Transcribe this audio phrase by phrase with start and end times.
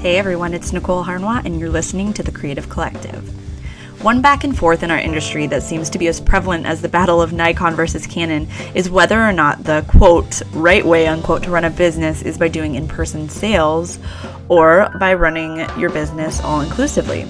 [0.00, 3.22] Hey everyone, it's Nicole Harnois, and you're listening to The Creative Collective.
[4.02, 6.88] One back and forth in our industry that seems to be as prevalent as the
[6.88, 11.50] battle of Nikon versus Canon is whether or not the quote, right way, unquote, to
[11.50, 13.98] run a business is by doing in person sales
[14.48, 17.24] or by running your business all inclusively.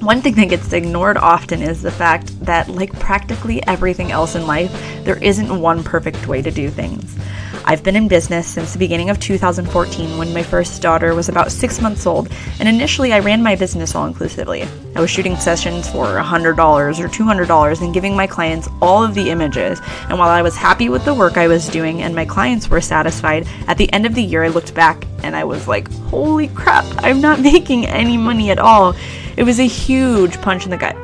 [0.00, 4.48] One thing that gets ignored often is the fact that, like practically everything else in
[4.48, 4.72] life,
[5.04, 7.16] there isn't one perfect way to do things.
[7.64, 11.52] I've been in business since the beginning of 2014 when my first daughter was about
[11.52, 12.28] six months old,
[12.58, 14.64] and initially I ran my business all inclusively.
[14.96, 19.30] I was shooting sessions for $100 or $200 and giving my clients all of the
[19.30, 22.68] images, and while I was happy with the work I was doing and my clients
[22.68, 25.90] were satisfied, at the end of the year I looked back and I was like,
[26.06, 28.96] holy crap, I'm not making any money at all.
[29.36, 30.96] It was a huge punch in the gut.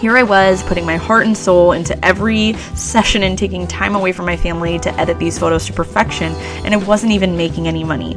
[0.00, 4.12] Here I was putting my heart and soul into every session and taking time away
[4.12, 6.32] from my family to edit these photos to perfection,
[6.64, 8.16] and it wasn't even making any money.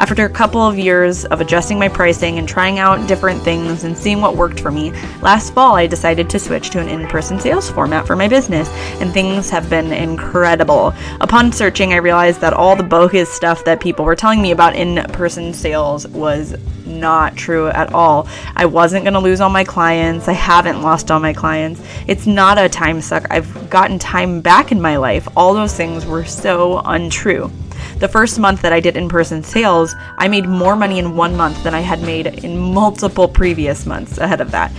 [0.00, 3.94] After a couple of years of adjusting my pricing and trying out different things and
[3.94, 7.38] seeing what worked for me, last fall I decided to switch to an in person
[7.38, 8.70] sales format for my business,
[9.02, 10.94] and things have been incredible.
[11.20, 14.74] Upon searching, I realized that all the bogus stuff that people were telling me about
[14.74, 18.26] in person sales was not true at all.
[18.56, 20.28] I wasn't going to lose all my clients.
[20.28, 21.82] I haven't lost all my clients.
[22.06, 23.26] It's not a time suck.
[23.30, 25.28] I've gotten time back in my life.
[25.36, 27.52] All those things were so untrue.
[28.00, 31.36] The first month that I did in person sales, I made more money in one
[31.36, 34.72] month than I had made in multiple previous months ahead of that.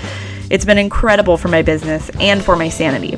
[0.50, 3.17] It's been incredible for my business and for my sanity.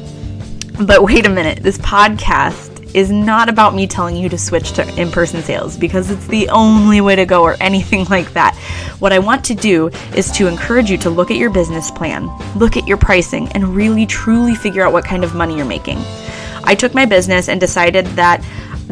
[0.86, 5.02] But wait a minute, this podcast is not about me telling you to switch to
[5.02, 8.58] in person sales because it's the only way to go or anything like that.
[9.00, 12.30] What I want to do is to encourage you to look at your business plan,
[12.58, 16.00] look at your pricing, and really truly figure out what kind of money you're making.
[16.66, 18.44] I took my business and decided that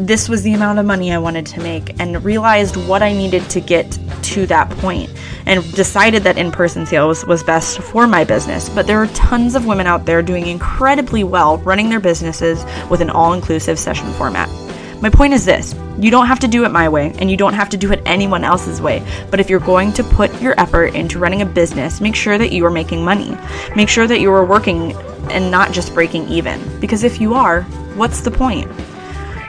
[0.06, 3.48] this was the amount of money I wanted to make and realized what I needed
[3.50, 5.10] to get to that point
[5.46, 8.68] and decided that in person sales was best for my business.
[8.68, 13.00] But there are tons of women out there doing incredibly well running their businesses with
[13.00, 14.48] an all inclusive session format.
[15.00, 17.54] My point is this you don't have to do it my way, and you don't
[17.54, 19.04] have to do it anyone else's way.
[19.30, 22.52] But if you're going to put your effort into running a business, make sure that
[22.52, 23.36] you are making money.
[23.76, 24.92] Make sure that you are working
[25.30, 26.60] and not just breaking even.
[26.80, 27.62] Because if you are,
[27.94, 28.70] what's the point?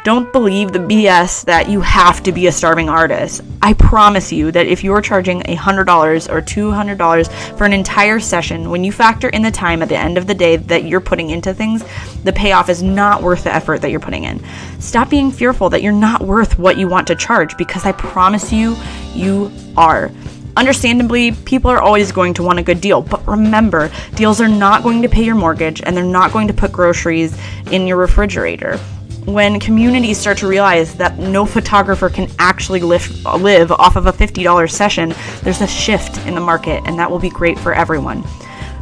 [0.04, 3.40] Don't believe the BS that you have to be a starving artist.
[3.62, 8.84] I promise you that if you're charging $100 or $200 for an entire session, when
[8.84, 11.54] you factor in the time at the end of the day that you're putting into
[11.54, 11.86] things,
[12.26, 14.44] the payoff is not worth the effort that you're putting in.
[14.78, 18.52] Stop being fearful that you're not worth what you want to charge because I promise
[18.52, 18.76] you,
[19.14, 20.12] you are.
[20.58, 24.84] Understandably, people are always going to want a good deal, but remember, deals are not
[24.84, 27.40] going to pay your mortgage and they're not going to put groceries
[27.72, 28.78] in your refrigerator
[29.26, 34.12] when communities start to realize that no photographer can actually live, live off of a
[34.12, 35.14] $50 session,
[35.44, 38.24] there's a shift in the market, and that will be great for everyone.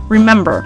[0.10, 0.66] Remember,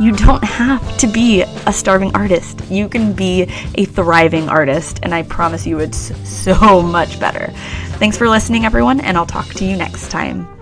[0.00, 2.62] you don't have to be a starving artist.
[2.70, 3.42] You can be
[3.74, 7.52] a thriving artist, and I promise you it's so much better.
[7.98, 10.57] Thanks for listening, everyone, and I'll talk to you next time.